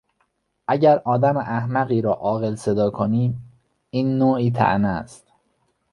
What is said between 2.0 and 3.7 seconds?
را عاقل صدا کنیم،